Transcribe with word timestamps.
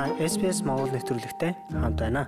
Та 0.00 0.08
SBS 0.16 0.64
Монгол 0.64 0.88
нэвтрүүлэгтэй 0.96 1.52
хамт 1.76 2.00
байна. 2.00 2.22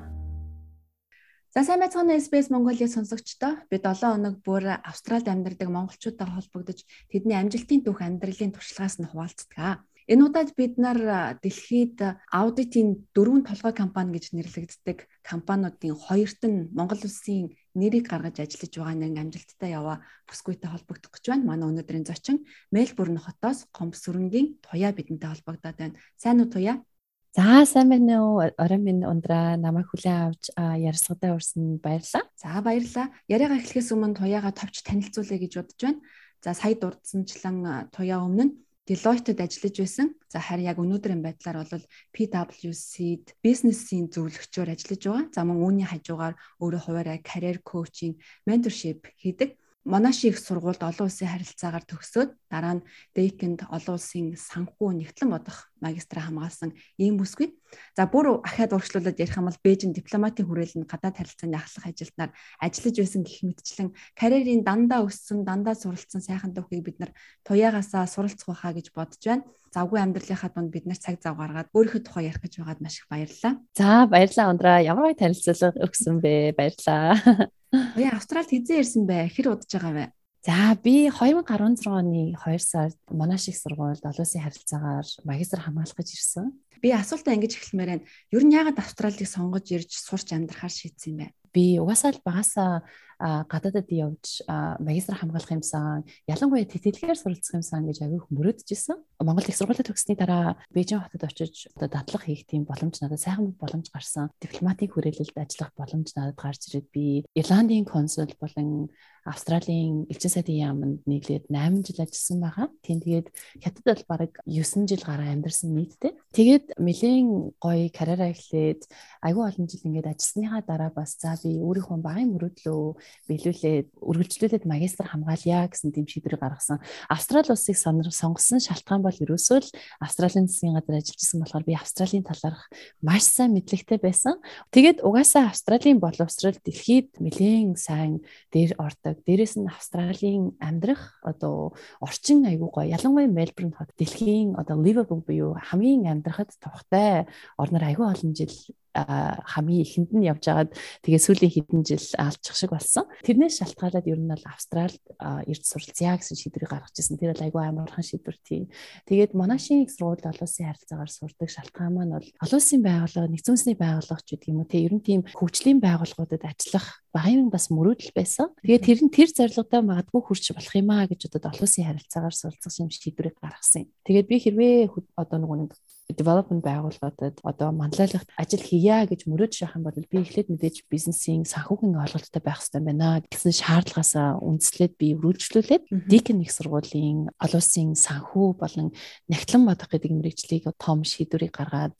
За 1.56 1.64
сайн 1.64 1.80
байцгаана 1.80 2.20
SBS 2.20 2.52
Монголын 2.52 2.92
сонсогчдоо 2.92 3.64
бид 3.72 3.88
7 3.88 4.12
хоног 4.12 4.44
бүр 4.44 4.76
Австралид 4.84 5.24
амьдардаг 5.32 5.72
монголчуудаа 5.72 6.28
холбогдож 6.36 6.84
тэдний 7.08 7.32
амжилтын 7.32 7.80
түүх 7.80 8.04
амьдралын 8.04 8.52
туршлагаас 8.52 9.00
нь 9.00 9.08
хуваалцдаг. 9.08 9.88
Энэ 10.04 10.20
удаад 10.20 10.52
бид 10.52 10.76
нар 10.76 11.00
дэлхийд 11.40 11.96
аудитын 12.28 13.08
дөрвөн 13.16 13.48
толгой 13.48 13.72
компани 13.72 14.20
гэж 14.20 14.36
нэрлэгддэг 14.36 15.08
компаниудын 15.24 15.96
хоёрт 15.96 16.44
нь 16.44 16.68
Монгол 16.76 17.00
улсын 17.00 17.56
нэрийг 17.72 18.12
гаргаж 18.12 18.36
ажиллаж 18.44 18.68
байгаа 18.68 19.00
нэг 19.00 19.16
амжилттай 19.16 19.72
яваа 19.72 20.04
бүсгүйтэй 20.28 20.68
холбогдох 20.68 21.16
гэж 21.16 21.24
байна. 21.24 21.48
Манай 21.48 21.72
өнөөдрийн 21.72 22.04
зочин 22.04 22.44
Мельбурн 22.68 23.16
хотоос 23.16 23.64
Гомб 23.72 23.96
сүрэнгийн 23.96 24.60
Туяа 24.60 24.92
бидэнтэй 24.92 25.32
холбогдоод 25.32 25.76
байна. 25.80 25.96
Сайн 26.20 26.44
уу 26.44 26.52
Туяа? 26.52 26.84
За 27.32 27.64
сайн 27.64 27.88
байна 27.88 28.20
уу? 28.20 28.44
Орой 28.60 28.76
минь 28.76 29.08
ундраа 29.08 29.56
намайг 29.56 29.88
хүлээн 29.88 30.36
авч 30.36 30.52
ярилцлагадаа 30.52 31.32
урьсан 31.32 31.80
баярлаа. 31.80 32.28
За 32.36 32.60
баярлаа. 32.60 33.08
Яриагаа 33.24 33.56
эхлэхээс 33.56 33.88
өмнө 33.96 34.20
туяагаа 34.20 34.52
товч 34.52 34.84
танилцуулъя 34.84 35.40
гэж 35.40 35.52
бодож 35.56 35.80
байна. 35.80 36.04
За 36.44 36.52
сая 36.52 36.76
дурдсанчлан 36.76 37.88
туяа 37.88 38.20
өмнө 38.20 38.52
Deloitte-д 38.84 39.40
ажиллаж 39.40 39.76
байсан. 39.80 40.12
За 40.28 40.44
харин 40.44 40.68
яг 40.68 40.76
өнөөдрийн 40.76 41.24
байдлаар 41.24 41.64
бол 41.64 41.84
PwC-д 42.12 43.32
бизнесийн 43.40 44.12
зөвлөгчөөр 44.12 44.76
ажиллаж 44.76 45.00
байгаа. 45.00 45.24
За 45.32 45.40
мөн 45.48 45.64
үүний 45.64 45.88
хажуугаар 45.88 46.36
өөрөө 46.60 46.80
хуваараа 46.84 47.16
career 47.24 47.64
coaching, 47.64 48.20
mentorship 48.44 49.08
хийдэг. 49.16 49.56
Монаши 49.88 50.28
их 50.28 50.36
сургуульд 50.36 50.84
олон 50.84 51.08
улсын 51.08 51.32
харилцаагаар 51.32 51.88
төгсөөд 51.88 52.30
дараа 52.52 52.76
нь 52.76 52.86
Дэйкэнд 53.16 53.72
олон 53.72 53.96
улсын 53.96 54.36
санхүү 54.36 55.00
нэгтлэн 55.00 55.32
бодох 55.32 55.71
магистраа 55.82 56.30
хамгаалсан 56.30 56.70
ийм 56.96 57.18
бүсгүй. 57.18 57.52
За 57.98 58.06
бүр 58.06 58.40
ахаад 58.46 58.72
урагшлуулад 58.72 59.18
ярих 59.18 59.36
юм 59.36 59.50
бол 59.50 59.58
Бээжин 59.60 59.92
дипломатын 59.92 60.46
хүрээлэнд 60.46 60.86
гадаад 60.86 61.18
харилцааны 61.18 61.58
ахлах 61.58 61.90
ажилтнаар 61.90 62.30
ажиллаж 62.62 62.96
байсан 63.02 63.22
гэх 63.26 63.42
мэтчлэн 63.42 63.88
карьерийн 64.14 64.62
дандаа 64.62 65.02
өссөн, 65.02 65.42
дандаа 65.42 65.74
суралцсан 65.74 66.22
сайхан 66.22 66.54
төвхийг 66.54 66.86
бид 66.86 66.98
нар 67.02 67.10
туяагаасаа 67.44 68.06
суралцах 68.06 68.48
байхаа 68.48 68.72
гэж 68.78 68.94
бодож 68.94 69.22
байна. 69.26 69.44
Завгүй 69.72 70.00
амьдралынхаа 70.04 70.50
дунд 70.52 70.70
бид 70.70 70.84
нар 70.86 71.00
цаг 71.00 71.16
зав 71.24 71.40
гаргаад 71.40 71.72
өөрийнхөө 71.72 72.02
тухай 72.04 72.28
ярих 72.28 72.44
гэж 72.44 72.60
байгаад 72.60 72.80
маш 72.84 73.00
их 73.00 73.08
баярлалаа. 73.08 73.54
За 73.72 74.04
баярлалаа 74.04 74.52
ундраа. 74.52 74.78
Ямар 74.84 75.16
танилцуулга 75.16 75.80
өгсөн 75.80 76.20
бэ? 76.20 76.52
Баярлалаа. 76.52 77.48
Уяа 77.96 78.20
Австралид 78.20 78.52
хизээ 78.52 78.84
ирсэн 78.84 79.08
бэ? 79.08 79.32
Хэр 79.32 79.56
удаж 79.56 79.72
байгаа 79.72 79.92
вэ? 79.96 80.04
За 80.42 80.74
би 80.74 81.06
2016 81.06 81.86
оны 81.86 82.34
2 82.34 82.58
сард 82.58 82.98
Монаш 83.06 83.46
их 83.46 83.56
сургуульд 83.62 84.02
олон 84.02 84.26
улсын 84.26 84.42
харилцаагаар 84.42 85.06
магистр 85.22 85.62
хамгаалах 85.62 85.94
гэж 85.94 86.08
ирсэн. 86.18 86.50
Би 86.82 86.90
асуултаа 86.90 87.38
ингэж 87.38 87.62
эхлэмээр 87.62 87.90
байна. 87.94 88.06
Ер 88.34 88.42
нь 88.42 88.50
яагаад 88.50 88.82
Австралийг 88.82 89.30
сонгож 89.30 89.70
ирж 89.70 89.94
сурч 90.02 90.34
амьдрахаар 90.34 90.74
шийдсэн 90.74 91.10
юм 91.14 91.18
бэ? 91.22 91.26
Би 91.54 91.64
угаасаа 91.78 92.10
л 92.10 92.26
багасаа 92.26 92.82
гадаадад 93.22 93.88
явж 93.94 94.42
магистр 94.82 95.14
хамгаалах 95.14 95.54
юмсан 95.54 96.02
ялангуяа 96.26 96.66
тэтгэлгээр 96.66 97.18
суралцах 97.18 97.62
юмсан 97.62 97.86
гэж 97.86 98.02
аягүй 98.02 98.20
мөрөдчихсэн. 98.34 98.98
Монгол 99.22 99.46
их 99.46 99.54
сургуулийн 99.54 99.86
төгссөний 99.86 100.18
дараа 100.18 100.58
Бээжин 100.74 100.98
хотод 100.98 101.30
очиж 101.30 101.70
одоо 101.78 101.88
дадлах 101.88 102.26
хийх 102.26 102.42
тийм 102.50 102.66
боломж 102.66 102.98
надад 102.98 103.22
сайхан 103.22 103.54
боломж 103.54 103.94
гарсан. 103.94 104.34
Дипломатын 104.42 104.90
хүрээлэлд 104.90 105.38
ажиллах 105.38 105.70
боломж 105.78 106.10
надад 106.18 106.34
гарч 106.34 106.66
ирээд 106.66 106.88
би 106.90 107.22
Ирландийн 107.38 107.86
консул 107.86 108.26
болон 108.42 108.90
Австралийн 109.24 110.10
элчин 110.10 110.30
сайдын 110.34 110.58
яамд 110.66 111.06
нийлээд 111.06 111.46
8 111.46 111.86
жил 111.86 112.02
ажилласан 112.02 112.38
байгаа. 112.42 112.66
Тийм 112.82 112.98
тэгээд 112.98 113.28
хятад 113.62 113.84
бол 113.86 114.02
бараг 114.10 114.32
9 114.50 114.90
жил 114.90 115.02
гараа 115.06 115.30
амьдарсан 115.30 115.70
нийтдээ. 115.78 116.18
Тэгээд 116.34 116.74
нэлийн 116.82 117.54
гоё 117.62 117.86
карьераа 117.94 118.34
эхлээд 118.34 118.90
айгүй 119.22 119.44
олон 119.46 119.66
жил 119.70 119.86
ингээд 119.86 120.10
ажилласныхаа 120.10 120.62
дараа 120.66 120.90
бас 120.90 121.14
за 121.22 121.38
би 121.38 121.54
өөрийнхөө 121.54 121.98
багын 122.02 122.34
мөрөөдлөө 122.34 122.82
биелүүлээд 123.28 123.88
үргэлжлүүлээд 124.02 124.64
магистр 124.66 125.06
хамгаалъя 125.08 125.68
гэсэн 125.70 125.94
тийм 125.94 126.06
шийдвэр 126.06 126.36
гаргасан. 126.40 126.82
Австрали 127.08 127.52
улсыг 127.54 127.76
сонгосон 127.76 128.60
шалтгаан 128.60 129.02
бол 129.02 129.14
ерөөсөө 129.14 129.58
л 129.62 129.70
Австралийн 130.02 130.50
засгийн 130.50 130.76
газар 130.76 131.00
ажиллажсэн 131.00 131.38
болохоор 131.40 131.64
би 131.64 131.74
Австралийн 131.78 132.26
талаарх 132.26 132.66
маш 133.00 133.24
сайн 133.28 133.54
мэдлэгтэй 133.54 133.98
байсан. 134.02 134.42
Тэгээд 134.74 135.02
угаасаа 135.06 135.52
Австралийн 135.52 136.02
боловсрол 136.02 136.58
дэлхийд 136.58 137.16
нэлээд 137.22 137.78
сайн 137.78 138.24
дээр 138.52 138.74
ордог. 138.78 139.22
Дээрэс 139.24 139.56
нь 139.58 139.70
Австралийн 139.70 140.58
амьдрах 140.58 141.20
одоо 141.22 141.74
орчин 142.00 142.44
айгүй 142.46 142.68
гоё. 142.68 142.90
Ялангуяа 142.90 143.30
Мельбурн 143.30 143.72
хот 143.76 143.90
дэлхийн 143.96 144.58
одоо 144.58 144.76
Ливерпул 144.82 145.22
буюу 145.22 145.56
хамгийн 145.58 146.10
амьдрахад 146.10 146.50
тухтай 146.60 147.26
орноор 147.56 147.84
айгүй 147.84 148.06
олон 148.06 148.32
жил 148.34 148.52
хамгийн 148.92 149.82
ихэнд 149.82 150.10
нь 150.12 150.28
явж 150.28 150.44
агаад 150.52 150.70
тэгээ 151.00 151.20
сүүлийн 151.24 151.52
хэдэн 151.52 151.82
жил 151.84 152.06
алчих 152.20 152.56
шиг 152.56 152.76
болсон. 152.76 153.08
Тэрнээс 153.24 153.64
шалтгаалаад 153.64 154.06
ер 154.06 154.20
нь 154.20 154.28
бол 154.28 154.44
Австралид 154.44 155.00
ирж 155.48 155.62
суралцъя 155.64 156.20
гэсэн 156.20 156.36
шийдвэрийг 156.36 156.70
гаргаж 156.70 156.96
ирсэн. 156.96 157.16
Тэр 157.16 157.32
бол 157.32 157.46
айгүй 157.48 157.62
амархан 157.64 158.04
шийдвэр 158.04 158.36
тий. 158.44 158.68
Тэгээд 159.08 159.32
Монашийн 159.32 159.88
их 159.88 159.92
сургууль 159.96 160.20
олон 160.20 160.44
улсын 160.44 160.68
харилцаагаар 160.68 161.10
сурдаг 161.12 161.48
шалтгаан 161.48 161.92
маань 161.96 162.14
бол 162.20 162.28
олон 162.44 162.58
улсын 162.60 162.82
байгууллага, 162.84 163.32
нэгдсэн 163.32 163.52
үндэсний 163.56 163.78
байгууллага 163.80 164.22
ч 164.24 164.28
гэдэг 164.36 164.50
юм 164.52 164.60
уу 164.60 164.68
тий. 164.68 164.84
Ер 164.84 164.94
нь 164.94 165.04
тийм 165.04 165.20
хөгжлийн 165.24 165.80
байгууллагуудад 165.80 166.44
ажиллах 166.44 166.86
багын 167.12 167.52
бас 167.52 167.68
мөрөөдөл 167.68 168.12
байсан. 168.16 168.52
Тэгээд 168.64 168.84
тэр 168.88 169.00
нь 169.04 169.12
тэр 169.12 169.28
зорилгодоо 169.32 169.80
магадгүй 169.84 170.20
хүрч 170.24 170.56
болох 170.56 170.74
юм 170.76 170.90
аа 170.92 171.04
гэж 171.04 171.28
одоо 171.28 171.52
олон 171.52 171.64
улсын 171.68 171.86
харилцаагаар 171.88 172.36
суралцах 172.36 172.80
юм 172.80 172.88
шийдвэрийг 172.88 173.36
гаргасан 173.36 173.84
юм. 173.84 173.90
Тэгээд 174.08 174.26
би 174.32 174.36
хэрвээ 174.40 174.76
одоо 175.20 175.38
нөгөө 175.40 175.58
нэг 175.60 175.72
development 176.14 176.62
байгууллагуудад 176.62 177.40
одоо 177.42 177.70
манлайлах 177.72 178.24
ажил 178.36 178.62
хийя 178.62 179.06
гэж 179.06 179.26
мөрөөд 179.26 179.52
шахах 179.52 179.76
юм 179.80 179.84
бол 179.88 179.96
би 179.96 180.18
эхлээд 180.22 180.52
мэдээж 180.52 180.86
бизнесийн 180.92 181.42
санхүүгийн 181.48 181.98
олголттой 181.98 182.42
байх 182.42 182.60
хэрэгтэй 182.60 182.82
байна 182.82 183.22
гэсэн 183.26 183.52
шаардлагаас 183.52 184.12
үндэслээд 184.40 184.92
би 185.00 185.16
үргэлжлүүлээд 185.16 185.84
Deakin 186.10 186.42
их 186.44 186.52
сургуулийн 186.52 187.32
олон 187.40 187.60
улсын 187.62 187.94
санхүү 187.96 188.48
болон 188.58 188.92
нягтлан 189.30 189.62
бодох 189.64 189.88
гэдэг 189.88 190.12
мэрэгжлийг 190.12 190.64
том 190.76 191.06
шийдвэрийг 191.06 191.54
гаргаад 191.54 191.96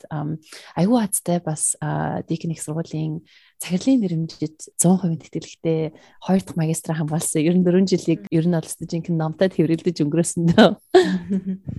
аюу 0.77 0.99
хацтай 0.99 1.39
бас 1.39 1.75
Deakin 1.81 2.53
их 2.53 2.61
сургуулийн 2.61 3.23
цаглын 3.63 4.03
нэрмжид 4.03 4.75
100% 4.75 5.23
тэтгэлэгтэй 5.23 5.95
хоёр 6.19 6.41
дахь 6.43 6.59
магистра 6.59 6.99
хамгаалсан. 6.99 7.47
Ер 7.47 7.55
нь 7.55 7.63
4 7.63 7.87
жилийг 7.87 8.27
ер 8.27 8.43
нь 8.43 8.51
бол 8.51 8.67
жинхэнэ 8.67 9.15
номтой 9.15 9.47
тэрвэрлэж 9.47 10.03
өнгөрөөсөн 10.03 10.43
дөө. 10.51 10.71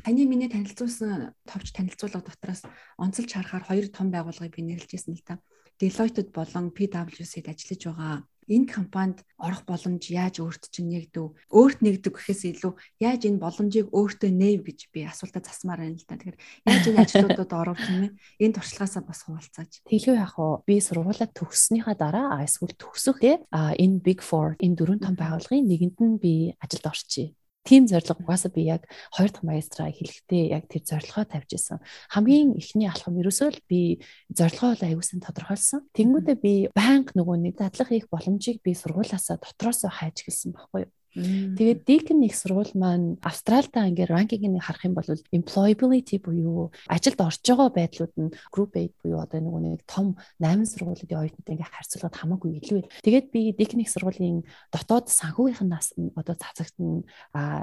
Таны 0.08 0.24
миний 0.24 0.48
танилцуулсан 0.48 1.36
товч 1.44 1.76
танилцуулга 1.76 2.23
дотроос 2.24 2.62
онцолж 2.98 3.30
харахаар 3.32 3.64
хоёр 3.68 3.86
том 3.92 4.08
байгууллагыг 4.10 4.56
би 4.56 4.62
нэрлэж 4.64 4.90
ирсэн 4.96 5.14
л 5.14 5.24
та. 5.24 5.38
Deloitte 5.80 6.22
болон 6.30 6.70
PwC-д 6.70 7.50
ажиллаж 7.50 7.82
байгаа 7.84 8.14
энэ 8.48 8.68
компанид 8.68 9.18
орох 9.38 9.64
боломж 9.64 10.04
яаж 10.12 10.40
өөрт 10.44 10.68
чинь 10.68 10.92
нэгдэв? 10.92 11.32
Өөрт 11.50 11.78
нэгдэв 11.80 12.12
гэхээс 12.12 12.42
илүү 12.52 12.72
яаж 13.00 13.20
энэ 13.28 13.40
боломжийг 13.40 13.88
өөртөө 13.90 14.30
нээв 14.30 14.60
гэж 14.68 14.78
би 14.92 15.08
асуултаа 15.08 15.42
засмаар 15.44 15.84
байна 15.84 15.96
л 15.96 16.06
да. 16.06 16.16
Тэгэхээр 16.16 16.38
яаж 16.68 16.84
энэ 16.88 17.00
ажлуудад 17.04 17.52
оров 17.52 17.78
тийм 17.80 18.00
ээ? 18.04 18.12
Энэ 18.44 18.54
туршлагаасаа 18.60 19.02
бас 19.04 19.20
хуваалцаач. 19.24 19.72
Тэглэв 19.88 20.16
яг 20.20 20.34
уу 20.36 20.60
би 20.68 20.76
сургуулаа 20.80 21.28
төгссөнийхаа 21.32 21.96
дараа 21.96 22.44
эсвэл 22.44 22.76
төгсөхээ 22.76 23.48
энэ 23.50 24.02
Big 24.04 24.20
4 24.20 24.60
энэ 24.60 24.76
дөрвөн 24.76 25.00
том 25.00 25.14
байгууллагын 25.16 25.64
нэгэнд 25.64 25.96
нь 26.04 26.20
би 26.20 26.52
ажилд 26.60 26.84
орчие 26.84 27.32
тийм 27.64 27.88
зорилго 27.88 28.20
угаасаа 28.20 28.52
би 28.52 28.62
яг 28.68 28.84
хоёр 29.16 29.30
дахь 29.32 29.48
магистраа 29.48 29.88
хэлэхдээ 29.88 30.44
яг 30.52 30.64
тэр 30.68 30.82
зорилгоо 30.84 31.24
тавьж 31.24 31.50
исэн. 31.56 31.80
Хамгийн 32.12 32.54
эхний 32.60 32.88
алхам 32.88 33.16
ерөөсөө 33.18 33.48
л 33.56 33.60
би 33.64 34.04
зорилгоо 34.28 34.76
бол 34.76 34.84
аюулсан 34.84 35.24
тодорхойлсон. 35.24 35.88
Тэнгүүдээ 35.96 36.36
би 36.38 36.52
байнга 36.76 37.16
нөгөө 37.16 37.36
нэг 37.40 37.54
дадлах 37.56 37.88
хийх 37.88 38.12
боломжийг 38.12 38.60
би 38.60 38.76
сургуулаасаа 38.76 39.40
дотроосоо 39.40 39.88
хайж 39.88 40.28
гэлсэн 40.28 40.52
байхгүй 40.52 40.86
юу? 40.86 40.92
Тэгээд 41.14 41.86
Deakin 41.86 42.20
их 42.26 42.34
сургууль 42.34 42.74
маань 42.74 43.16
Австралидаа 43.22 43.86
ингээ 43.86 44.10
ранкингийг 44.10 44.58
харах 44.58 44.82
юм 44.82 44.94
бол 44.98 45.06
employability 45.30 46.18
буюу 46.18 46.74
ажилд 46.90 47.20
орж 47.22 47.38
байгаа 47.46 47.70
байдлууд 47.70 48.14
нь 48.18 48.34
group 48.50 48.74
aid 48.74 48.90
буюу 48.98 49.22
одоо 49.22 49.38
нөгөө 49.38 49.62
нэг 49.62 49.82
том 49.86 50.18
8 50.42 50.66
сургуулиудын 50.66 51.22
оюутнууд 51.22 51.52
ингээ 51.54 51.70
харьцуулахад 51.70 52.18
хамаагүй 52.18 52.50
илүү 52.58 52.76
байл. 52.82 52.92
Тэгээд 53.06 53.26
би 53.30 53.40
Deakin 53.54 53.80
их 53.86 53.90
сургуулийн 53.94 54.42
дотоод 54.74 55.06
санхүүгийнх 55.06 55.62
нас 55.70 55.94
одоо 55.94 56.34
цацагт 56.34 56.74
нь 56.82 57.06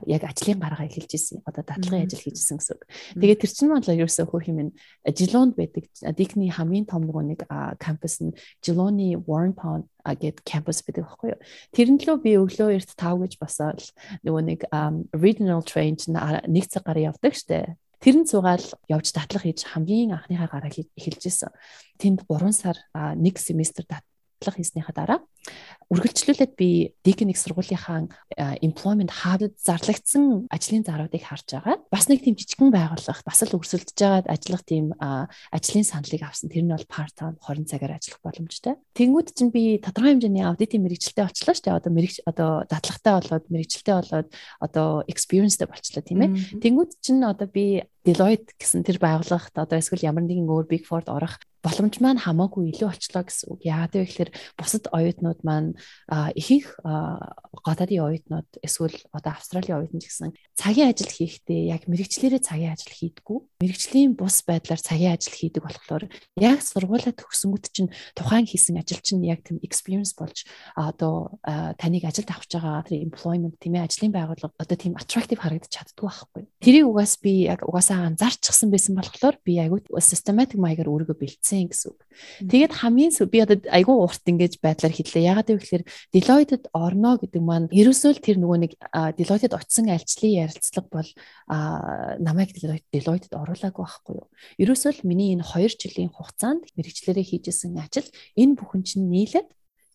яг 0.08 0.24
ажлын 0.24 0.64
гаргаа 0.64 0.88
эхэлж 0.88 1.12
ирсэн. 1.12 1.44
Одоо 1.44 1.68
датлагын 1.68 2.08
ажил 2.08 2.24
хийжсэн 2.24 2.56
гэсэн 2.56 2.76
үг. 2.80 2.88
Тэгээд 3.20 3.42
тэр 3.44 3.52
чинь 3.52 3.68
маань 3.68 3.84
л 3.84 4.00
ерөөсөө 4.00 4.26
хөөх 4.32 4.48
юм 4.48 4.72
Geelong 5.04 5.52
байдаг. 5.58 5.92
Deakin-ийн 6.00 6.56
хамгийн 6.56 6.88
том 6.88 7.04
нөгөө 7.04 7.24
нэг 7.36 7.42
кампус 7.84 8.24
нь 8.24 8.32
Geelong-ийн 8.64 9.28
Warren 9.28 9.54
Pond 9.54 9.92
гэд 10.06 10.42
кампус 10.42 10.82
байдаг 10.86 11.06
байхгүй 11.08 11.30
юу. 11.34 11.42
Тэрнлөө 11.76 12.16
би 12.22 12.32
өглөө 12.42 12.70
эрт 12.78 12.92
5 12.98 13.22
гэж 13.26 13.34
басаад 13.42 13.82
нөгөө 14.26 14.44
нэг 14.50 14.62
regional 15.14 15.62
train 15.64 15.98
нэг 15.98 16.66
цаг 16.68 16.84
гараа 16.86 17.14
явдаг 17.14 17.34
штэ. 17.38 17.78
Тэрэн 18.02 18.26
цугаал 18.26 18.66
явж 18.90 19.14
татлах 19.14 19.46
хийж 19.46 19.62
хамгийн 19.62 20.18
анхныхаа 20.18 20.50
гараа 20.50 20.74
эхэлж 20.74 21.22
исэн. 21.30 21.54
Тэнд 22.02 22.26
3 22.26 22.50
сар 22.50 22.78
нэг 23.14 23.38
семестр 23.38 23.86
татлах 23.86 24.58
хийснийхаа 24.58 24.96
дараа 24.98 25.20
үргэлжлүүлээд 25.92 26.54
би 26.56 26.96
Deacon 27.04 27.36
их 27.36 27.40
сургуулийнхаа 27.42 28.08
employment 28.64 29.12
hub-д 29.12 29.60
зарлагдсан 29.60 30.48
ажлын 30.48 30.88
заруудыг 30.88 31.20
харж 31.20 31.60
байгаа. 31.60 31.84
Бас 31.92 32.08
нэг 32.08 32.24
тийм 32.24 32.40
жижигхэн 32.40 32.72
байгууллага 32.72 33.20
бас 33.28 33.44
л 33.44 33.60
өрсөлдөж 33.60 34.00
байгаад 34.00 34.32
ажиллах 34.32 34.64
тийм 34.64 34.96
ажлын 34.96 35.84
саналыг 35.84 36.24
авсан. 36.24 36.48
Тэр 36.48 36.64
нь 36.64 36.72
бол 36.72 36.88
part 36.88 37.12
time 37.20 37.36
20 37.44 37.68
цагаар 37.68 38.00
ажиллах 38.00 38.24
боломжтой. 38.24 38.80
Тэнгүүд 38.96 39.36
чинь 39.36 39.52
би 39.52 39.84
тодорхой 39.84 40.16
хэмжээний 40.16 40.48
аудитын 40.48 40.80
мэрэгчлээ 40.80 41.28
болчлоо 41.28 41.56
шүү 41.60 41.66
дээ. 41.68 41.76
Одоо 41.76 41.92
мэрэгч 41.92 42.18
одоо 42.24 42.50
дадлагтай 42.72 43.14
болоод 43.20 43.46
мэрэгчлээ 43.52 43.96
болоод 44.00 44.28
одоо 44.64 44.88
experienceтэй 45.12 45.68
болчлоо 45.68 46.04
тийм 46.08 46.24
ээ. 46.24 46.32
Тэнгүүд 46.64 46.92
чинь 47.04 47.28
одоо 47.28 47.52
би 47.52 47.84
Deloitte 48.02 48.58
гэсэн 48.58 48.82
тэр 48.82 48.98
байгууллагт 48.98 49.54
одоо 49.54 49.78
эсвэл 49.78 50.10
ямар 50.10 50.26
нэгэн 50.26 50.50
өөр 50.50 50.66
Big 50.66 50.90
Four-д 50.90 51.14
орох 51.14 51.38
боломж 51.62 52.02
маань 52.02 52.18
хамаагүй 52.18 52.74
илүү 52.74 52.90
болчлоо 52.90 53.24
гэсэн 53.30 53.48
үг. 53.54 53.62
Яагаад 53.62 53.94
вэ 53.94 54.06
гэхээр 54.10 54.32
бусад 54.58 54.90
оюутнууд 54.90 55.31
маань 55.48 55.80
ихэнх 56.36 56.84
гадаадын 56.84 58.04
оюутнууд 58.04 58.50
эсвэл 58.60 58.98
одоо 59.16 59.32
Австралийн 59.32 59.80
оюутнууд 59.80 60.04
гэсэн 60.04 60.36
цагийн 60.60 60.92
ажил 60.92 61.08
хийхдээ 61.08 61.72
яг 61.72 61.88
мэрэгчлэрээ 61.88 62.42
цагийн 62.44 62.76
ажил 62.76 62.92
хийдэггүй. 62.92 63.40
Мэрэгжлийн 63.64 64.12
бус 64.20 64.44
байдлаар 64.44 64.82
цагийн 64.82 65.16
ажил 65.16 65.36
хийдэг 65.36 65.64
болохоор 65.64 66.04
яг 66.40 66.60
сургуулаа 66.60 67.14
төгсөнгөт 67.16 67.66
чинь 67.72 67.94
тухайн 68.18 68.48
хийсэн 68.48 68.82
ажил 68.82 69.00
чинь 69.00 69.24
яг 69.24 69.46
тийм 69.46 69.62
experience 69.64 70.18
болж 70.18 70.44
одоо 70.76 71.40
таныг 71.78 72.04
ажилд 72.08 72.30
авч 72.32 72.58
байгаа 72.58 72.84
тэр 72.88 73.06
employment 73.06 73.56
тийм 73.62 73.78
ээ 73.78 73.88
ажлын 73.88 74.12
байгууллага 74.12 74.56
одоо 74.58 74.78
тийм 74.78 74.98
attractive 74.98 75.40
харагдаж 75.40 75.72
чаддгүй 75.72 76.08
байхгүй. 76.08 76.44
Тэрийг 76.62 76.86
угаас 76.90 77.18
би 77.22 77.48
яг 77.48 77.64
угаасаа 77.68 78.10
анзаарчихсан 78.10 78.70
байсан 78.72 78.98
болохоор 78.98 79.38
би 79.46 79.62
айгүй 79.62 79.86
systematic 80.02 80.58
маягаар 80.58 80.90
өөрийгөө 80.90 81.18
бэлдсэн 81.18 81.70
гэсэн 81.70 81.90
үг. 81.94 82.02
Тэгээд 82.50 82.74
хамгийн 82.82 83.14
би 83.30 83.38
одоо 83.42 83.58
айгүй 83.70 83.96
урт 83.96 84.24
ингэж 84.26 84.60
байдлаар 84.62 84.94
хэллээ. 85.22 85.30
Ягаад 85.30 85.50
гэвэл 85.54 85.86
Deloitte-д 86.12 86.66
орно 86.74 87.18
гэдэг 87.22 87.42
маань 87.42 87.68
ерөөсөө 87.70 88.12
л 88.18 88.26
тэр 88.26 88.38
нөгөө 88.42 88.58
нэг 88.66 88.72
Deloitte-д 89.22 89.54
очисон 89.54 89.94
альчлалын 89.94 90.50
ярилцлага 90.50 90.90
бол 90.90 91.10
намайг 92.18 92.50
Deloitte-д 92.58 93.38
оруулаагүй 93.38 93.84
байхгүй 93.86 94.16
юу. 94.18 94.28
Ерөөсөө 94.58 94.92
л 94.98 95.08
миний 95.08 95.38
энэ 95.38 95.46
2 95.46 95.78
жилийн 95.78 96.12
хугацаанд 96.12 96.74
мэрэгчлэрээ 96.76 97.26
хийжсэн 97.28 97.78
ажил 97.78 98.10
энэ 98.36 98.58
бүхэн 98.58 98.84
чинь 98.84 99.08
нийлээд 99.12 99.50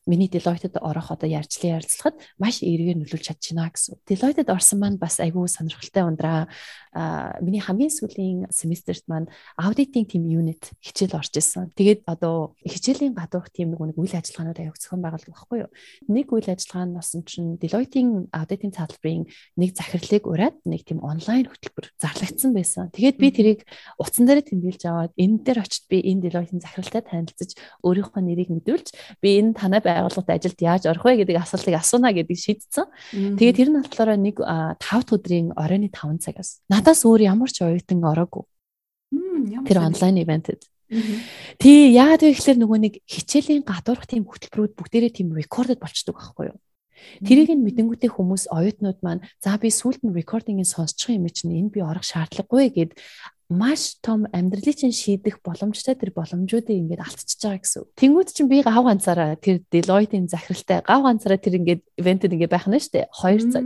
миний 0.07 0.31
Deloitte-д 0.31 0.79
орох 0.79 1.11
одоо 1.11 1.27
ярьцлын 1.27 1.83
ярилцлагад 1.83 2.23
маш 2.39 2.63
эргээр 2.63 3.03
нөлөөлж 3.03 3.27
чадчихна 3.27 3.67
гэсэн. 3.75 3.99
Deloitte-д 4.07 4.55
орсон 4.55 4.79
маань 4.79 5.03
бас 5.03 5.19
айгүй 5.19 5.51
сонирхолтой 5.51 6.07
ундраа. 6.07 6.47
А 6.95 7.37
миний 7.43 7.61
хамгийн 7.61 7.91
сүүлийн 7.91 8.47
семестрт 8.55 9.05
маань 9.11 9.27
аудитинг 9.59 10.15
team 10.15 10.31
unit 10.31 10.73
хичээл 10.79 11.19
орж 11.19 11.35
исэн. 11.35 11.75
Тэгээд 11.75 12.07
одоо 12.07 12.55
хичээлийн 12.63 13.19
гадуурх 13.19 13.51
team 13.51 13.75
нэг 13.75 13.99
үйл 13.99 14.15
ажиллагаанууд 14.15 14.63
аяг 14.63 14.79
зохион 14.79 15.03
байгуулдаг 15.03 15.35
байхгүй 15.35 15.59
юу? 15.67 15.71
Нэг 16.07 16.27
үйл 16.31 16.49
ажиллагаа 16.49 16.87
нь 16.87 16.97
болсон 16.97 17.21
чинь 17.27 17.59
Deloitte-ийн 17.59 18.31
аудитинг 18.31 18.79
салбарын 18.79 19.27
нэг 19.59 19.71
захирлыг 19.75 20.25
ураад 20.25 20.57
нэг 20.65 20.87
team 20.87 21.03
онлайн 21.03 21.51
хөтөлбөр 21.51 21.91
зарлагдсан 21.99 22.55
байсан. 22.55 22.89
Тэгээд 22.95 23.19
би 23.19 23.29
тэрийг 23.35 23.61
утсан 23.99 24.25
дээр 24.25 24.47
тэмдэглэж 24.47 24.83
аваад 24.87 25.13
энэ 25.19 25.43
дээр 25.43 25.59
очиж 25.67 25.85
би 25.91 26.01
энэ 26.01 26.31
Deloitte-ийн 26.31 26.63
захиралтай 26.63 27.03
танилцж 27.03 27.59
өөрийнхөө 27.83 28.23
нэрийг 28.23 28.51
мэдүүлж 28.55 29.21
би 29.21 29.29
энэ 29.43 29.53
танай 29.59 29.85
байгууллагад 29.97 30.37
ажилд 30.37 30.61
яаж 30.61 30.83
орох 30.87 31.05
вэ 31.09 31.25
гэдэг 31.25 31.41
асуултыг 31.41 31.75
асууна 31.81 32.13
гэдгийг 32.13 32.41
шийдсэн. 32.41 32.87
Тэгээд 33.41 33.57
тэр 33.57 33.69
нь 33.73 33.79
болохоор 33.81 34.11
нэг 34.21 34.37
5 34.39 34.77
дахь 34.77 35.13
өдрийн 35.17 35.57
оройн 35.57 35.89
5 35.89 36.21
цагаас 36.21 36.61
надаас 36.69 37.03
өөр 37.09 37.25
ямар 37.25 37.51
ч 37.51 37.65
оюутан 37.65 38.05
ороогүй. 38.05 38.45
Тэр 39.65 39.79
онлайн 39.81 40.21
ивентэд. 40.21 40.63
Тий 41.59 41.91
яагаад 41.99 42.23
вэ 42.23 42.31
гэхээр 42.39 42.59
нөгөө 42.63 42.79
нэг 42.79 42.95
хичээлийн 43.11 43.67
гадуурх 43.67 44.07
тийм 44.07 44.23
хөтөлбөрүүд 44.23 44.79
бүгдээрээ 44.79 45.13
тийм 45.19 45.35
рекордд 45.35 45.83
болчдөг 45.83 46.15
байхгүй 46.15 46.55
юу? 46.55 46.59
Тэрийг 47.27 47.51
нь 47.53 47.65
мэдэнгүүтээ 47.67 48.11
хүмүүс 48.13 48.49
оюутнууд 48.55 48.99
маань 49.03 49.25
за 49.43 49.59
би 49.59 49.69
сүүлд 49.69 50.07
нь 50.07 50.15
рекордингийг 50.15 50.71
сонсчих 50.71 51.11
юм 51.11 51.27
чинь 51.29 51.59
энэ 51.59 51.75
би 51.75 51.81
орох 51.83 52.07
шаардлагагүй 52.07 52.71
гэд 52.73 52.91
маш 53.49 54.03
том 54.03 54.27
амьдралын 54.35 54.75
чинь 54.75 54.91
шийдэх 54.91 55.39
боломжтой 55.39 55.95
тэр 55.95 56.11
боломжуудыг 56.11 56.75
ингээд 56.75 56.99
алдчихж 56.99 57.47
байгаа 57.47 57.63
гэсэн. 57.63 57.83
Тэнгүүд 57.95 58.29
чинь 58.35 58.51
би 58.51 58.59
гав 58.67 58.83
ганцаараа 58.83 59.39
тэр 59.39 59.63
Deloitte-ийн 59.71 60.27
захиралтай 60.27 60.83
гав 60.83 61.07
ганцаараа 61.07 61.39
тэр 61.39 61.63
ингээд 61.63 61.83
ивентэд 61.95 62.35
ингээд 62.35 62.51
байх 62.51 62.67
нь 62.67 62.75
шүү 62.75 63.07
дээ. 63.07 63.07
2 63.07 63.55
цаг. 63.55 63.65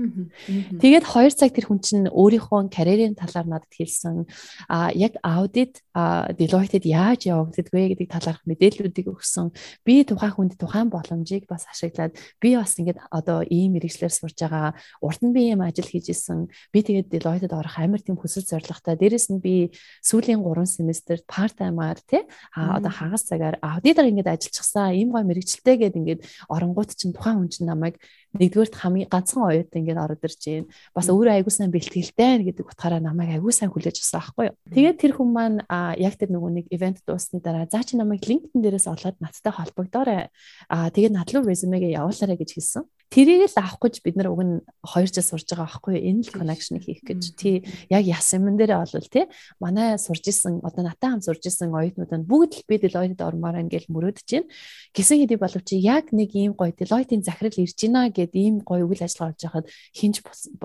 Тэгээд 0.85 1.05
2 1.09 1.33
цаг 1.33 1.51
тэр 1.57 1.65
хүн 1.65 1.81
чинь 1.81 2.13
өөрийнхөө 2.13 2.69
карьерийн 2.69 3.17
талаар 3.17 3.49
надад 3.49 3.73
хэлсэн. 3.73 4.29
А 4.69 4.93
яг 4.93 5.17
аудит 5.25 5.81
Deloitte-д 5.97 6.85
яаж 6.85 7.25
явагддаг 7.25 7.73
вэ 7.73 7.97
гэдэг 7.97 8.09
талаарх 8.13 8.45
мэдээллүүдийг 8.45 9.09
өгсөн. 9.17 9.49
Би 9.89 10.05
тухайн 10.05 10.37
хүнд 10.37 10.61
тухайн 10.61 10.93
боломжийг 10.93 11.49
бас 11.49 11.65
ашиглаад 11.73 12.21
би 12.37 12.53
бас 12.53 12.77
ингээд 12.77 13.01
одоо 13.09 13.41
ийм 13.49 13.81
мэрэгчлэр 13.81 14.13
сурж 14.13 14.37
байгаа. 14.45 14.77
Урд 15.01 15.25
нь 15.25 15.33
би 15.33 15.49
ийм 15.49 15.65
ажил 15.65 15.89
хийж 15.89 16.13
исэн. 16.13 16.53
Би 16.69 16.85
тэгээд 16.85 17.09
Deloitte-д 17.09 17.57
орох 17.57 17.81
амар 17.81 18.05
тийм 18.05 18.21
хүсэл 18.21 18.45
зоригтой. 18.45 19.01
Дээрэс 19.01 19.33
нь 19.33 19.41
би 19.41 19.70
сүүлийн 20.05 20.41
3 20.43 20.67
семестрт 20.67 21.25
part 21.27 21.55
time-аар 21.59 21.99
тий 22.05 22.23
а 22.55 22.77
одоо 22.79 22.91
хагас 22.91 23.27
цагаар 23.27 23.57
аудитор 23.63 24.07
ингээд 24.11 24.31
ажиллачихсан 24.31 24.95
ийм 24.95 25.11
гой 25.15 25.25
мэрэгчлээ 25.25 25.77
гээд 25.81 25.99
ингээд 26.01 26.21
оронгууд 26.49 26.91
чинь 26.95 27.15
тухайн 27.15 27.43
хүн 27.43 27.51
чинь 27.51 27.69
намайг 27.71 27.97
нэгдүгээрт 28.39 28.75
хамгийн 28.79 29.11
ганцхан 29.11 29.43
оюутан 29.43 29.81
ингээд 29.83 29.99
ороод 29.99 30.23
ирж 30.23 30.43
байна. 30.47 30.71
Бас 30.95 31.07
өөрөө 31.11 31.35
аягүй 31.35 31.51
сайн 31.51 31.75
бэлтгэлтэй 31.75 32.47
гэдэг 32.47 32.67
утгаараа 32.71 33.03
намайг 33.03 33.35
аягүй 33.35 33.51
сайн 33.51 33.75
хүлээж 33.75 33.99
авсан 33.99 34.23
байхгүй 34.23 34.45
юу. 34.47 34.57
Тэгээд 34.71 35.01
тэр 35.03 35.13
хүн 35.19 35.31
маань 35.35 35.59
яг 35.99 36.15
тэр 36.15 36.31
нөгөө 36.31 36.51
нэг 36.63 36.67
ивент 36.71 37.03
дуусны 37.03 37.43
дараа 37.43 37.67
заа 37.67 37.83
чи 37.83 37.99
намайг 37.99 38.23
LinkedIn 38.23 38.63
дээрээс 38.63 38.87
олоод 38.87 39.19
надтай 39.19 39.51
холбогдоорой. 39.51 40.31
Аа 40.71 40.95
тэгээд 40.95 41.15
над 41.19 41.29
руу 41.35 41.43
резюмегээ 41.43 41.99
явуулаарай 41.99 42.39
гэж 42.39 42.51
хэлсэн. 42.55 42.87
Тэрийг 43.11 43.51
л 43.51 43.59
авах 43.59 43.83
гэж 43.83 44.07
бид 44.07 44.15
нар 44.15 44.31
уг 44.31 44.39
нь 44.47 44.63
2 44.87 45.11
жил 45.11 45.27
сурж 45.27 45.51
байгаа 45.51 45.67
байхгүй 45.67 45.99
юу? 45.99 46.07
Энэ 46.15 46.23
л 46.23 46.31
connection 46.31 46.79
хийх 46.79 47.03
гэж. 47.03 47.35
Тий 47.35 47.67
яг 47.91 48.07
яс 48.07 48.31
юм 48.39 48.55
дээрээ 48.55 48.87
олвол 48.87 49.09
тий 49.11 49.27
манай 49.59 49.99
сурж 49.99 50.31
исэн 50.31 50.63
одоо 50.63 50.87
натаа 50.87 51.19
хам 51.19 51.23
сурж 51.23 51.43
исэн 51.43 51.75
оюутнууд 51.75 52.07
нь 52.07 52.23
бүгд 52.31 52.63
л 52.63 52.67
би 52.71 52.79
Deloitte-д 52.79 53.27
ормоор 53.27 53.67
ингээл 53.67 53.91
мөрөөдөж 53.91 54.29
байна. 54.31 54.47
Гисэн 54.95 55.27
хэдий 55.27 55.39
боловч 55.43 55.69
яг 55.75 56.15
нэг 56.15 56.31
ийм 56.39 56.55
гоё 56.55 56.71
Deloitte-ийн 56.71 57.27
захирал 57.27 57.59
ирж 57.59 57.79
байна 57.83 58.15
гэд 58.15 58.31
ийм 58.39 58.63
гоё 58.63 58.87
үйл 58.87 59.03
ажиллагаа 59.03 59.35
болж 59.35 59.43
байхад 59.43 59.67
хинж 59.91 60.17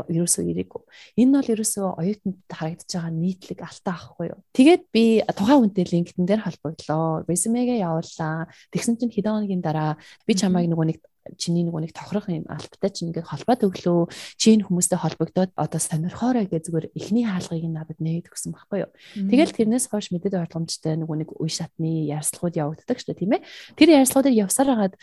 ерөөсөө 0.06 0.44
ирээгүй. 0.46 0.82
Энэ 1.18 1.34
бол 1.34 1.50
ерөөсөө 1.50 1.88
оюутнууд 1.98 2.40
харагдаж 2.46 2.90
байгаа 2.94 3.10
нийтлэг 3.10 3.60
алтаа 3.66 3.98
ахгүй 3.98 4.26
юу? 4.38 4.46
Тэгээд 4.54 4.84
би 4.94 5.26
тухайн 5.34 5.66
хүнтэй 5.66 5.86
LinkedIn 5.90 6.30
дээр 6.30 6.46
холбогдлоо. 6.46 7.26
Resume-гээ 7.26 7.82
явууллаа. 7.82 8.46
Тэгсэн 8.70 9.02
чинь 9.02 9.10
хэдэн 9.10 9.34
хоногийн 9.34 9.66
дараа 9.66 9.98
би 10.30 10.38
чамайг 10.38 10.70
нөгөө 10.70 10.88
нэг 10.94 11.02
чиний 11.38 11.66
нөгөө 11.66 11.82
нэг 11.86 11.94
тохирох 11.94 12.30
юм 12.30 12.46
албатай 12.50 12.92
чинь 12.94 13.10
ингээд 13.10 13.30
холбоо 13.30 13.56
төглөө 13.58 14.00
чи 14.38 14.56
энэ 14.56 14.66
хүмүүстэй 14.70 15.00
холбогдоод 15.02 15.52
одоо 15.58 15.80
сонирхоорой 15.82 16.46
гэж 16.46 16.70
зүгээр 16.70 16.88
эхний 16.94 17.26
хаалгыг 17.26 17.66
надад 17.66 18.00
нээгээд 18.00 18.30
өгсөн 18.30 18.54
байхгүй 18.54 18.80
юу. 18.86 18.92
Тэгэл 19.30 19.56
тэрнээс 19.56 19.86
хойш 19.90 20.14
мэдээд 20.14 20.38
ойлгомжтой 20.38 20.96
нөгөө 21.02 21.18
нэг 21.26 21.30
үе 21.36 21.52
шатны 21.52 22.10
ярилцлагууд 22.10 22.56
явагддаг 22.56 22.98
шүү 23.02 23.10
дээ 23.14 23.22
тийм 23.22 23.34
ээ. 23.38 23.42
Тэр 23.76 23.90
ярилцлагуудыг 24.02 24.36
явсаар 24.36 24.70
хагаад 24.74 24.96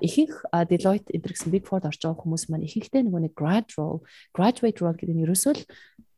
ихэнх 0.00 0.34
Deloitte 0.70 1.12
энэ 1.12 1.32
гэсэн 1.36 1.52
Big 1.52 1.64
Four 1.68 1.84
орж 1.84 2.00
байгаа 2.00 2.22
хүмүүс 2.24 2.48
маань 2.48 2.66
ихэнхдээ 2.66 3.02
нөгөө 3.06 3.22
нэг 3.28 3.34
grad 3.36 3.68
role, 3.76 4.02
graduate 4.32 4.80
role 4.80 4.96
гэдэг 4.96 5.16
нь 5.16 5.24
ерөөсөө 5.24 5.52
л 5.54 5.62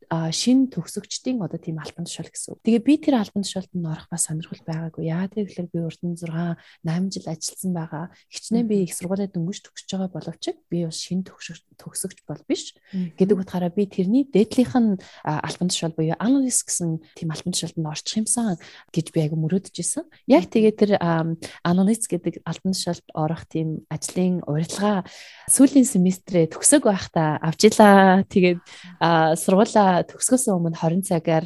шин 0.08 0.72
төгсөгчдийн 0.72 1.44
одоо 1.44 1.60
тийм 1.60 1.76
албан 1.76 2.08
тушаал 2.08 2.32
гэсэн 2.32 2.56
үг. 2.56 2.64
Тэгээ 2.64 2.82
би 2.82 2.94
тэр 2.96 3.20
албан 3.20 3.44
тушаалд 3.44 3.72
нь 3.76 3.84
орох 3.84 4.08
бас 4.08 4.24
сонирхол 4.24 4.64
байгаагүй. 4.64 5.04
Яагаад 5.04 5.36
гэвэл 5.36 5.68
би 5.68 5.78
урд 5.84 6.00
нь 6.00 6.16
6 6.16 6.56
8 6.88 7.12
жил 7.12 7.28
ажилласан 7.28 7.72
байгаа. 7.76 8.04
Хичнээн 8.32 8.64
би 8.64 8.88
их 8.88 8.96
сургуулиуд 8.96 9.36
дөнгөж 9.36 9.58
төгсөж 9.68 9.88
байгаа 9.92 10.08
боловч 10.08 10.44
би 10.72 10.88
бас 10.88 10.96
шин 10.96 11.20
төгсөгч 11.28 12.24
бол 12.24 12.40
биш 12.48 12.72
гэдэг 12.88 13.36
утгаараа 13.36 13.68
би 13.68 13.84
тэрний 13.84 14.24
дээдлийнх 14.24 14.74
нь 14.80 14.96
албан 15.28 15.68
тушаал 15.68 15.92
буюу 15.92 16.16
analyst 16.16 16.64
гэсэн 16.64 17.04
тийм 17.12 17.28
албан 17.28 17.52
тушаалд 17.52 17.76
нь 17.76 17.90
орчих 17.92 18.24
юмсан 18.24 18.56
гэж 18.88 19.12
би 19.12 19.28
айгу 19.28 19.36
мөрөөдөж 19.36 19.76
исэн. 19.76 20.08
Яг 20.24 20.48
тэгээ 20.48 20.72
тэр 20.72 20.90
analyst 21.68 22.08
гэдэг 22.08 22.40
албан 22.48 22.72
тушаалд 22.72 23.04
орох 23.12 23.44
тийм 23.44 23.84
ажлын 23.92 24.40
урилга 24.48 25.04
сүүлийн 25.52 25.84
семестрээ 25.84 26.48
төгсөг 26.48 26.88
байхдаа 26.88 27.36
авчилаа. 27.44 28.24
Тэгээд 28.24 28.64
сургуулаа 29.36 29.97
төгсгөөсөн 30.06 30.54
өмнө 30.58 30.76
20 30.76 31.08
цагаар 31.08 31.44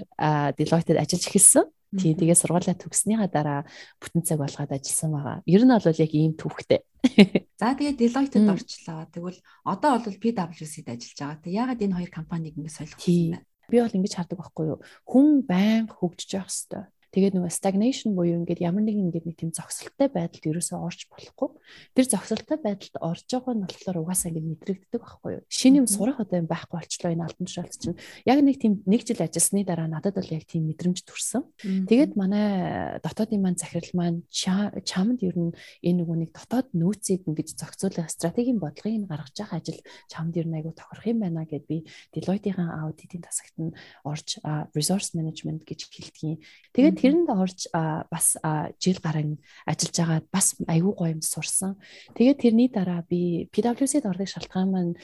Deloitte-д 0.59 0.99
ажиллаж 0.99 1.25
эхэлсэн. 1.29 1.65
Тийм 1.93 2.17
тэгээ 2.17 2.37
сургуулаа 2.41 2.73
төгснөхийн 2.73 3.29
дараа 3.29 3.69
бүтэн 4.01 4.25
цаг 4.25 4.41
болгоод 4.41 4.73
ажилласан 4.73 5.13
байгаа. 5.13 5.37
Ер 5.45 5.63
нь 5.69 5.73
бол 5.77 6.01
яг 6.01 6.13
ийм 6.17 6.33
төвхтэй. 6.41 6.81
За 7.61 7.77
тэгээ 7.77 8.01
Deloitte-д 8.01 8.49
орчлоо. 8.49 9.05
Тэгвэл 9.13 9.41
одоо 9.69 10.01
бол 10.01 10.17
PwC-д 10.17 10.89
ажиллаж 10.89 11.19
байгаа. 11.21 11.45
Тэг 11.45 11.53
ягаад 11.53 11.85
энэ 11.85 11.97
хоёр 12.01 12.13
компаниг 12.13 12.57
ингэ 12.57 12.73
солих 12.73 12.97
вэ? 12.97 13.45
Би 13.69 13.77
бол 13.85 13.93
ингэж 13.93 14.13
хардаг 14.17 14.41
байхгүй 14.41 14.67
юу? 14.73 14.81
Хүн 15.05 15.45
байнга 15.45 15.93
хөгжиж 15.93 16.33
явах 16.41 16.49
хэрэгтэй. 16.49 16.85
Тэгээд 17.13 17.37
нөгөө 17.37 17.53
stagnation 17.53 18.17
буюу 18.17 18.41
ингээд 18.41 18.65
ямар 18.65 18.89
нэгэн 18.89 19.13
ингээд 19.13 19.27
нэг 19.29 19.37
тийм 19.37 19.53
зогсолттой 19.53 20.09
байдалд 20.09 20.49
ерөөсөө 20.49 20.79
орж 20.81 21.01
болохгүй. 21.13 21.49
Тэр 21.93 22.07
зогсолттой 22.09 22.57
байдалд 22.57 22.97
орж 23.05 23.29
байгаа 23.29 23.53
нь 23.53 23.65
болохоор 23.69 24.01
угаасаа 24.01 24.33
ингээд 24.33 24.49
мэдрэгддэг 24.49 24.97
байхгүй 24.97 25.31
юу? 25.37 25.43
Шинэ 25.53 25.85
юм 25.85 25.89
сурах 25.93 26.25
одоо 26.25 26.41
юм 26.41 26.49
байхгүй 26.49 26.81
болчлоо 26.81 27.13
энэ 27.13 27.25
албан 27.29 27.45
тушаалт 27.45 27.77
чинь. 27.77 28.01
Яг 28.25 28.41
нэг 28.41 28.57
тийм 28.57 28.81
нэг 28.89 29.05
жил 29.05 29.21
ажилласны 29.21 29.61
дараа 29.61 29.93
надад 29.93 30.17
бол 30.17 30.33
яг 30.33 30.49
тийм 30.49 30.65
мэдрэмж 30.73 31.05
төрсөн. 31.05 31.45
Тэгээд 31.61 32.17
манай 32.17 32.97
дотоодын 33.05 33.45
маань 33.45 33.61
захирал 33.61 33.93
маань 33.93 34.25
чамд 34.33 35.21
ер 35.21 35.37
нь 35.37 35.53
энэ 35.85 36.01
нөгөө 36.01 36.17
нэг 36.17 36.31
дотоод 36.33 36.73
нөөцийг 36.73 37.29
ингэж 37.29 37.61
зохицуулах 37.61 38.09
стратегийн 38.09 38.57
бодлогыг 38.57 39.05
гаргаж 39.05 39.37
байгаа 39.37 39.61
ажил 39.61 39.81
чамд 40.09 40.33
ер 40.41 40.49
нь 40.49 40.57
айгүй 40.57 40.73
тохирох 40.73 41.07
юм 41.13 41.21
байна 41.21 41.45
гэд 41.45 41.69
би 41.69 41.85
Deloitte-ийн 42.15 42.57
аудитын 42.57 43.21
тасагт 43.21 43.57
нь 43.61 43.77
орж 44.01 44.41
resource 44.73 45.13
management 45.13 45.69
гэж 45.69 45.93
хэлдэг. 45.93 46.41
Тэгээд 46.73 47.02
тэрэнд 47.03 47.29
орж 47.35 47.67
бас 48.07 48.39
жил 48.79 48.99
гарan 49.03 49.43
ажиллаж 49.67 49.97
байгаад 49.99 50.27
бас 50.31 50.55
айгүй 50.71 50.95
гоё 50.95 51.11
юм 51.19 51.23
сурсан. 51.27 51.75
Тэгээд 52.15 52.39
тэрний 52.39 52.71
дараа 52.71 53.03
би 53.03 53.51
PwC-д 53.51 54.07
орох 54.07 54.31
шалтгаан 54.31 54.71
маань 54.71 54.95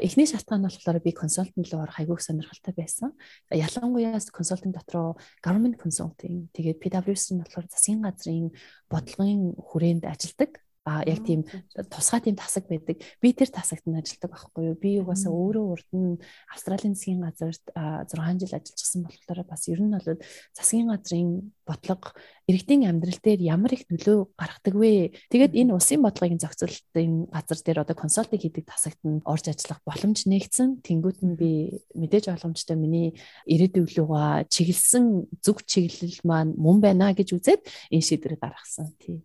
эхний 0.00 0.24
шалтгаан 0.24 0.64
нь 0.64 0.68
болохоор 0.72 1.04
би 1.04 1.12
консалтинг 1.12 1.68
руу 1.68 1.84
орох 1.84 2.00
айгүй 2.00 2.16
сонирхолтой 2.16 2.72
байсан. 2.72 3.12
Ялангуяа 3.52 4.16
консалтинг 4.32 4.72
дотроо 4.72 5.20
government 5.44 5.76
consulting 5.76 6.48
тэгээд 6.56 6.80
PwC 6.80 7.36
нь 7.36 7.44
болохоор 7.44 7.68
засгийн 7.68 8.00
газрын 8.00 8.48
бодлогын 8.88 9.52
хүрээнд 9.60 10.08
ажилладаг 10.08 10.63
а 10.84 11.02
яг 11.08 11.24
тийм 11.24 11.44
тусгай 11.88 12.20
тийм 12.20 12.36
тасаг 12.36 12.68
байдаг. 12.68 13.00
Би 13.20 13.32
тэр 13.32 13.48
тасагт 13.48 13.88
нь 13.88 13.96
ажилладаг 13.96 14.30
байхгүй 14.36 14.62
юу? 14.68 14.76
Би 14.76 15.00
угаасаа 15.00 15.32
өөрөө 15.32 15.64
урд 15.72 15.88
нь 15.96 16.20
Австралийн 16.52 16.92
засгийн 16.92 17.24
газарт 17.24 17.64
6 17.72 18.12
жил 18.44 18.52
ажиллажсэн 18.52 19.00
болохоор 19.08 19.40
бас 19.48 19.64
ер 19.72 19.80
нь 19.80 19.96
бол 19.96 20.20
засгийн 20.52 20.92
газрын 20.92 21.56
бодлого 21.64 22.12
иргэдийн 22.44 22.84
амьдрал 22.84 23.16
дээр 23.16 23.40
ямар 23.40 23.72
их 23.72 23.88
нөлөө 23.88 24.36
гаргадаг 24.36 24.74
вэ? 24.76 25.16
Тэгээд 25.32 25.56
энэ 25.56 25.72
улсын 25.72 26.04
бодлогын 26.04 26.42
зохицуулалтын 26.44 27.32
газар 27.32 27.58
дээр 27.64 27.78
одоо 27.80 27.96
консалтинг 27.96 28.44
хийдэг 28.44 28.68
тасагт 28.68 29.00
нь 29.08 29.24
орж 29.24 29.48
ажиллах 29.48 29.80
боломж 29.88 30.28
нэгдсэн. 30.28 30.84
Тэнгүүд 30.84 31.18
нь 31.24 31.36
би 31.40 31.80
мэдээж 31.96 32.28
боломжтой 32.28 32.76
миний 32.76 33.16
ирээдүйн 33.48 33.88
лугаа 33.96 34.44
чиглэсэн 34.52 35.32
зөв 35.40 35.64
чиглэл 35.64 36.20
маань 36.28 36.52
мөн 36.60 36.84
байна 36.84 37.16
гэж 37.16 37.32
үзээд 37.32 37.64
энэ 37.88 38.04
шийдвэрийг 38.04 38.44
гаргасан. 38.44 38.92
Тий. 39.00 39.24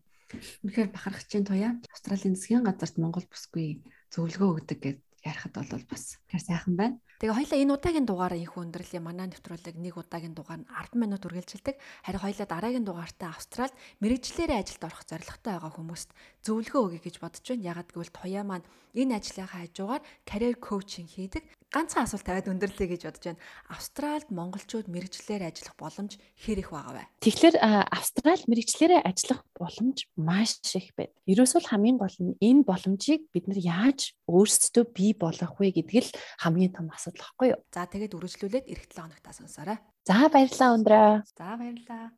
Үнэхээр 0.64 0.90
бахархаж 0.94 1.30
туяа 1.30 1.78
Австралийн 1.90 2.36
засгийн 2.38 2.66
газарт 2.66 2.96
Монгол 3.02 3.26
бүсгүй 3.26 3.82
зөвлөгөө 4.14 4.50
өгдөг 4.62 4.80
гэж 4.80 4.98
ярихад 5.26 5.54
бол 5.56 5.84
бас 5.90 6.18
тэр 6.32 6.42
сайхан 6.42 6.76
байна. 6.80 6.96
Тэгээ 7.20 7.36
хоёлаа 7.36 7.60
энэ 7.60 7.76
удаагийн 7.76 8.08
дугаараа 8.08 8.40
их 8.40 8.56
өндөрлөе. 8.56 9.04
Манай 9.04 9.28
нэвтрүүлэг 9.28 9.76
нэг 9.76 10.00
удаагийн 10.00 10.32
дугаар 10.32 10.64
нь 10.64 10.72
10 10.72 10.96
минут 10.96 11.28
үргэлжилдэг. 11.28 11.76
Харин 12.08 12.24
хоёлаа 12.24 12.48
дараагийн 12.48 12.88
дугаартаа 12.88 13.36
Австралид 13.36 13.76
мэрэгчлэрээ 14.00 14.56
ажилд 14.64 14.88
орох 14.88 15.04
зорилготой 15.04 15.52
байгаа 15.60 15.72
хүмүүст 15.76 16.10
зөвлөгөө 16.48 16.82
өгье 16.88 17.02
гэж 17.04 17.16
бодож 17.20 17.44
байна. 17.44 17.68
Ягаад 17.76 17.92
гэвэл 17.92 18.16
туяа 18.16 18.44
маань 18.48 18.68
энэ 18.96 19.20
ажлынхаа 19.20 19.68
хажуугаар 19.68 20.04
career 20.24 20.56
coaching 20.56 21.12
хийдэг 21.12 21.44
ганцхан 21.70 22.10
асуулт 22.10 22.26
тавиад 22.26 22.50
өндөрлөе 22.50 22.88
гэж 22.98 23.02
бодож 23.06 23.24
байна. 23.30 23.42
Австралид 23.70 24.30
монголчууд 24.34 24.90
мэрэгчлэр 24.90 25.46
ажиллах 25.46 25.78
боломж 25.78 26.18
хэр 26.42 26.66
их 26.66 26.74
байгаа 26.74 26.94
вэ? 26.98 27.06
Тэгэхээр 27.22 27.56
Австрал 27.94 28.42
мэрэгчлэрээ 28.50 29.02
ажиллах 29.06 29.46
боломж 29.54 30.10
маш 30.18 30.58
их 30.74 30.98
байна. 30.98 31.14
Ерөөсөө 31.30 31.62
хамгийн 31.70 32.02
гол 32.02 32.18
нь 32.18 32.34
энэ 32.42 32.66
боломжийг 32.66 33.30
бид 33.30 33.46
нар 33.46 33.62
яаж 33.62 34.18
өөрсдөө 34.26 34.84
бий 34.98 35.14
болгох 35.14 35.62
вэ 35.62 35.78
гэдэг 35.78 36.10
л 36.10 36.12
хамгийн 36.42 36.74
том 36.74 36.90
асуудал 36.90 37.22
баггүй 37.38 37.54
юу? 37.54 37.62
За 37.70 37.86
тэгээд 37.86 38.18
үргэлжлүүлээд 38.18 38.66
эх 38.66 38.90
7 38.90 39.06
хоногтаа 39.06 39.34
сонсоорой. 39.38 39.78
За 40.10 40.26
баярлалаа 40.26 40.74
өндрөө. 40.74 41.10
За 41.38 41.54
баярлалаа. 41.54 42.10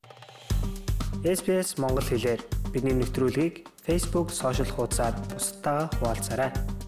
SPS 1.28 1.76
Монгол 1.76 2.08
хэлээр 2.08 2.40
бидний 2.72 2.96
нэвтрүүлгийг 2.96 3.68
Facebook 3.84 4.32
сошиал 4.32 4.72
хуудасаар 4.72 5.14
бусдаа 5.28 5.92
хуваалцаарай. 6.00 6.81